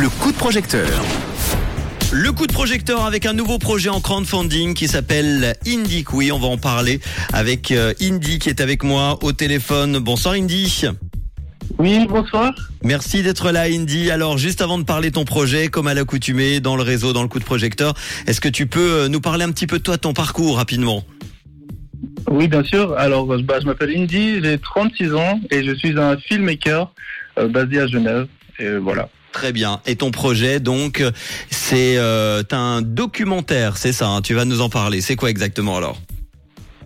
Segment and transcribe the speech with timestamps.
[0.00, 0.88] Le coup de projecteur.
[2.12, 6.04] Le coup de projecteur avec un nouveau projet en crowdfunding qui s'appelle Indy.
[6.12, 7.00] Oui, on va en parler
[7.32, 9.98] avec euh, Indy qui est avec moi au téléphone.
[9.98, 10.84] Bonsoir Indy.
[11.78, 12.54] Oui, bonsoir.
[12.84, 14.12] Merci d'être là Indy.
[14.12, 17.28] Alors juste avant de parler ton projet, comme à l'accoutumée dans le réseau, dans le
[17.28, 17.94] coup de projecteur,
[18.28, 20.58] est-ce que tu peux euh, nous parler un petit peu de toi, de ton parcours
[20.58, 21.02] rapidement?
[22.30, 22.96] Oui, bien sûr.
[22.96, 26.92] Alors, bah, je m'appelle Indy, j'ai 36 ans et je suis un filmmaker
[27.36, 28.28] euh, basé à Genève.
[28.60, 29.08] Et voilà.
[29.38, 29.80] Très bien.
[29.86, 31.00] Et ton projet, donc,
[31.48, 35.00] c'est euh, un documentaire, c'est ça hein Tu vas nous en parler.
[35.00, 35.96] C'est quoi exactement alors?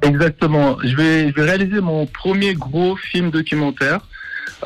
[0.00, 0.78] Exactement.
[0.82, 4.00] Je vais, je vais réaliser mon premier gros film documentaire.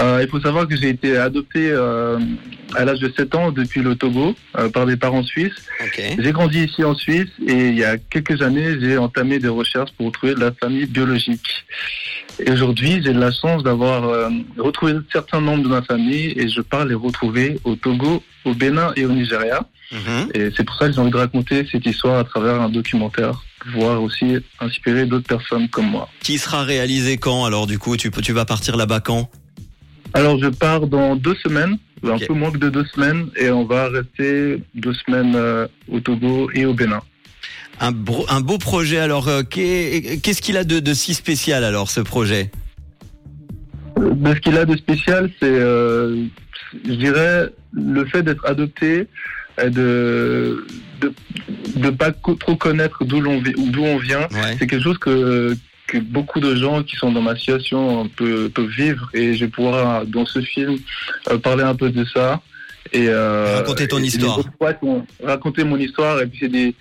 [0.00, 2.18] Euh, il faut savoir que j'ai été adopté euh,
[2.74, 5.52] à l'âge de 7 ans depuis le Togo euh, par des parents suisses.
[5.84, 6.02] Ok.
[6.18, 9.90] J'ai grandi ici en Suisse et il y a quelques années, j'ai entamé des recherches
[9.96, 11.48] pour retrouver de la famille biologique.
[12.44, 16.60] Et aujourd'hui, j'ai la chance d'avoir euh, retrouvé certains membres de ma famille et je
[16.62, 19.60] pars les retrouver au Togo, au Bénin et au Nigeria.
[19.92, 20.28] Mhm.
[20.34, 23.32] Et c'est pour ça que j'ai envie de raconter cette histoire à travers un documentaire,
[23.60, 26.08] pour pouvoir aussi inspirer d'autres personnes comme moi.
[26.22, 29.28] Qui sera réalisé quand alors du coup tu, peux- tu vas partir là-bas quand?
[30.14, 32.26] Alors je pars dans deux semaines, un Ok.
[32.26, 36.50] peu moins que de deux semaines, et on va rester deux semaines euh, au Togo
[36.54, 37.00] et au Bénin.
[37.80, 39.28] un, bro- un beau projet alors.
[39.28, 42.50] euh, qu'est- Qu'est-ce qu'il a de, de si spécial alors ce projet?
[43.98, 46.24] Euh, Mais ce qu'il a de spécial, c'est, euh,
[46.86, 49.06] je dirais, le fait d'être adopté
[49.62, 50.66] et de
[51.00, 51.12] de
[51.76, 54.28] de pas trop connaître d'où l'on vi- d'où on vient.
[54.30, 54.56] Ouais.
[54.58, 55.56] C'est quelque chose que
[55.92, 59.50] que beaucoup de gens qui sont dans ma situation peuvent, peuvent vivre et je vais
[59.50, 60.78] pouvoir dans ce film
[61.30, 62.40] euh, parler un peu de ça
[62.94, 64.40] et euh, Raconter ton et- histoire.
[65.22, 66.74] raconter mon histoire et puis c'est des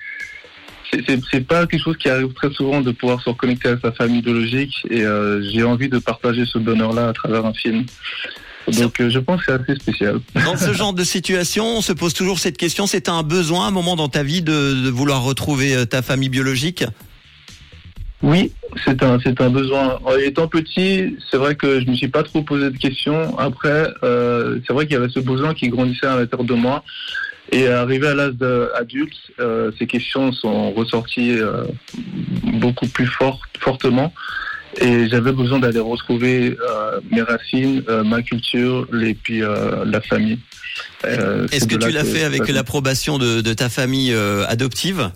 [1.32, 4.22] c'est- pas quelque chose qui arrive très souvent de pouvoir se reconnecter à sa famille
[4.22, 7.86] biologique et euh, j'ai envie de partager ce bonheur-là à travers un film.
[8.80, 10.20] Donc euh, je pense que c'est assez spécial.
[10.46, 12.88] Dans ce genre de situation, on se pose toujours cette question.
[12.88, 16.30] C'est un besoin, un moment dans ta vie de, de vouloir retrouver euh, ta famille
[16.30, 16.84] biologique?
[18.24, 18.52] Oui,
[18.86, 20.00] c'est un, c'est un besoin.
[20.04, 23.38] En étant petit, c'est vrai que je me suis pas trop posé de questions.
[23.40, 26.84] Après, euh, c'est vrai qu'il y avait ce besoin qui grandissait à l'intérieur de moi.
[27.52, 28.36] Et arrivé à l'âge
[28.76, 31.64] adulte, euh, ces questions sont ressorties euh,
[32.62, 34.14] beaucoup plus fort, fortement.
[34.80, 40.00] Et j'avais besoin d'aller retrouver euh, mes racines, euh, ma culture, et puis euh, la
[40.00, 40.40] famille.
[41.04, 45.12] Euh, Est-ce que tu l'as fait avec l'approbation de, de ta famille euh, adoptive?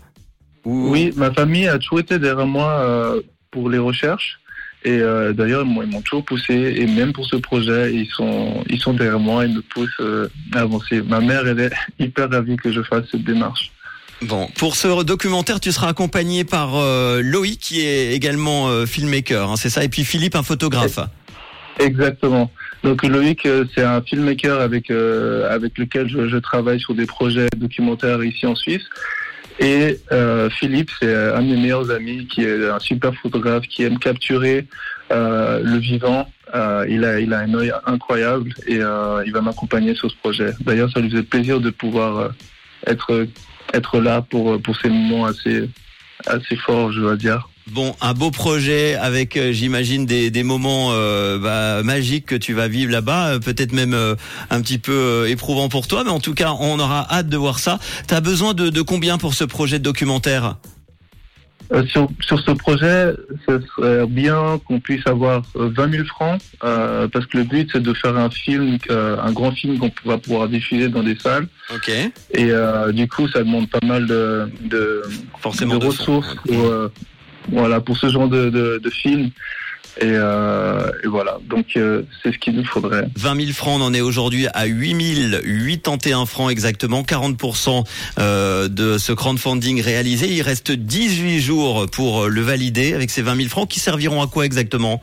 [0.66, 3.22] Ou- Oui, ma famille a toujours été derrière moi euh,
[3.52, 4.40] pour les recherches.
[4.84, 6.76] Et euh, d'ailleurs, ils m'ont toujours poussé.
[6.78, 9.46] Et même pour ce projet, ils sont, ils sont derrière moi.
[9.46, 11.02] Ils me poussent euh, à avancer.
[11.02, 13.72] Ma mère, elle est hyper ravie que je fasse cette démarche.
[14.22, 19.56] Bon, pour ce documentaire, tu seras accompagné par euh, Loïc, qui est également filmmaker, hein,
[19.58, 21.00] c'est ça, et puis Philippe, un photographe.
[21.80, 22.50] Exactement.
[22.84, 28.24] Donc Loïc, c'est un filmmaker avec avec lequel je, je travaille sur des projets documentaires
[28.24, 28.84] ici en Suisse.
[29.60, 33.84] Et euh, Philippe, c'est un de mes meilleurs amis, qui est un super photographe, qui
[33.84, 34.68] aime capturer
[35.12, 36.30] euh, le vivant.
[36.54, 40.16] Euh, il a il a un œil incroyable et euh, il va m'accompagner sur ce
[40.18, 40.52] projet.
[40.62, 42.30] D'ailleurs, ça lui faisait plaisir de pouvoir euh,
[42.88, 43.28] être
[43.74, 45.70] être là pour pour ces moments assez
[46.28, 47.50] assez forts, je dois dire.
[47.72, 52.54] Bon, un beau projet avec, euh, j'imagine, des, des moments euh, bah, magiques que tu
[52.54, 54.14] vas vivre là-bas, euh, peut-être même euh,
[54.52, 57.38] un petit peu euh, éprouvant pour toi, mais en tout cas, on aura hâte de
[57.38, 57.80] voir ça.
[58.06, 60.58] T'as besoin de, de combien pour ce projet de documentaire?
[61.74, 63.14] Euh, sur, sur ce projet,
[63.48, 67.68] ce serait bien qu'on puisse avoir euh, 20 000 francs, euh, parce que le but
[67.74, 71.18] c'est de faire un film, euh, un grand film qu'on va pouvoir diffuser dans des
[71.18, 71.48] salles.
[71.74, 72.12] Ok, Et
[72.52, 75.02] euh, du coup, ça demande pas mal de, de,
[75.40, 76.72] forcément de ressources pour,
[77.52, 79.30] voilà, pour ce genre de, de, de film.
[80.02, 83.08] Et, euh, et voilà, donc euh, c'est ce qu'il nous faudrait.
[83.16, 87.86] 20 000 francs, on en est aujourd'hui à 8 081 francs exactement, 40%
[88.20, 90.28] euh, de ce crowdfunding réalisé.
[90.28, 94.28] Il reste 18 jours pour le valider avec ces 20 000 francs qui serviront à
[94.28, 95.02] quoi exactement?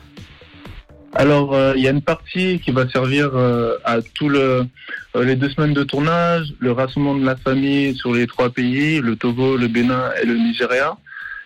[1.14, 4.66] Alors, euh, il y a une partie qui va servir euh, à tout le
[5.14, 8.99] euh, les deux semaines de tournage, le rassemblement de la famille sur les trois pays,
[9.00, 10.96] le Togo, le Bénin et le Nigeria.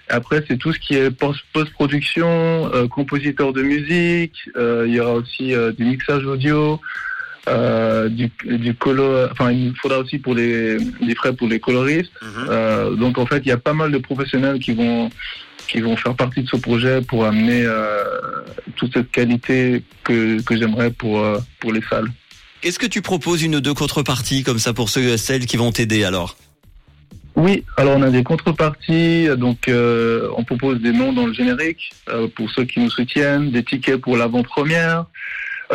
[0.08, 4.36] Après, c'est tout ce qui est post- post-production, euh, compositeur de musique.
[4.56, 6.80] euh, il y aura aussi euh, du mixage audio,
[8.08, 9.26] du, du colo.
[9.30, 12.12] Enfin, il faudra aussi pour les, des frais pour les coloristes.
[12.48, 15.10] Euh, donc en fait, il y a pas mal de professionnels qui vont
[15.68, 18.04] qui vont faire partie de ce projet pour amener euh,
[18.76, 22.06] toute cette qualité que, que j'aimerais pour euh, pour les salles.
[22.62, 25.72] Est-ce que tu proposes une ou deux contreparties comme ça pour ceux celles qui vont
[25.72, 26.36] t'aider alors?
[27.36, 31.92] Oui, alors on a des contreparties, donc euh, on propose des noms dans le générique
[32.08, 35.04] euh, pour ceux qui nous soutiennent, des tickets pour l'avant-première.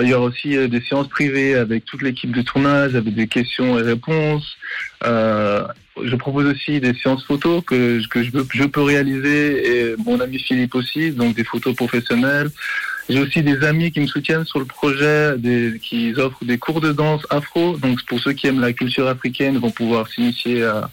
[0.01, 3.77] il y aura aussi des séances privées avec toute l'équipe de tournage, avec des questions
[3.77, 4.57] et réponses.
[5.03, 10.39] je propose aussi des séances photos que, que je, je peux réaliser et mon ami
[10.39, 12.49] Philippe aussi, donc des photos professionnelles.
[13.09, 16.81] J'ai aussi des amis qui me soutiennent sur le projet, des, qui offrent des cours
[16.81, 17.75] de danse afro.
[17.77, 20.89] Donc pour ceux qui aiment la culture africaine, vont pouvoir s'initier à,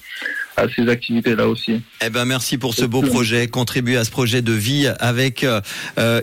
[0.58, 1.80] à ces activités-là aussi.
[2.04, 5.60] Eh ben merci pour ce beau projet, contribuer à ce projet de vie avec euh,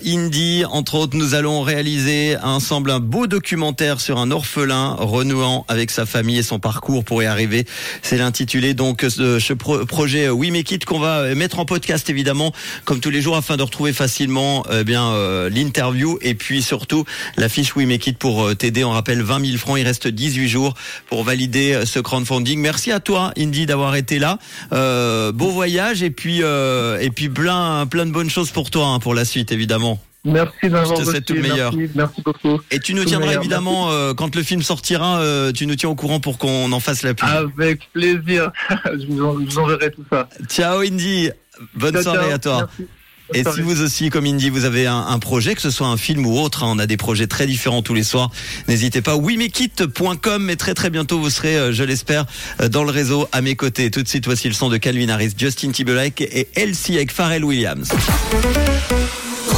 [0.05, 0.63] Indy.
[0.65, 6.05] Entre autres, nous allons réaliser ensemble un beau documentaire sur un orphelin renouant avec sa
[6.05, 7.65] famille et son parcours pour y arriver.
[8.01, 12.51] C'est l'intitulé donc de ce projet We Make It qu'on va mettre en podcast évidemment
[12.83, 17.05] comme tous les jours afin de retrouver facilement eh bien euh, l'interview et puis surtout
[17.38, 18.83] la fiche We Make It pour euh, t'aider.
[18.83, 19.77] On rappelle 20 000 francs.
[19.79, 20.73] Il reste 18 jours
[21.07, 22.59] pour valider euh, ce crowdfunding.
[22.59, 24.25] Merci à toi Indy d'avoir été là.
[24.72, 28.88] Euh, beau voyage et puis euh, et puis plein plein de bonnes choses pour toi
[28.88, 30.00] hein, pour la suite évidemment.
[30.24, 31.75] Merci d'avoir Je te souhaite tout le meilleur.
[31.94, 32.60] Merci, beaucoup.
[32.72, 35.22] Et tu nous tiendras évidemment euh, quand le film sortira,
[35.54, 37.30] tu nous tiens au courant pour qu'on en fasse la pub.
[37.30, 38.51] Avec plaisir.
[38.86, 40.27] je, vous enverrai tout ça.
[40.48, 41.30] Ciao Indy.
[41.75, 42.68] Bonne soirée à toi.
[43.33, 46.25] Et si vous aussi, comme Indy, vous avez un, projet, que ce soit un film
[46.25, 48.30] ou autre, hein, on a des projets très différents tous les soirs.
[48.68, 49.16] N'hésitez pas.
[49.16, 52.25] WeMakeIt.com, mais très très bientôt vous serez, euh, je l'espère,
[52.62, 53.89] euh, dans le réseau à mes côtés.
[53.89, 57.44] Tout de suite, voici le son de Calvin Harris, Justin Timberlake et Elsie avec Pharrell
[57.44, 57.89] Williams.